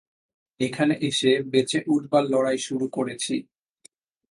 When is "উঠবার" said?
1.87-2.23